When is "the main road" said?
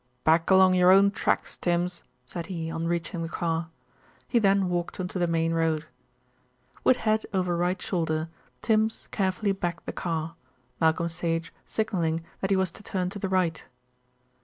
5.19-5.85